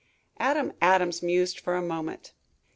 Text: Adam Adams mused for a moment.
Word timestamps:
Adam 0.39 0.73
Adams 0.81 1.21
mused 1.21 1.59
for 1.59 1.75
a 1.75 1.81
moment. 1.83 2.33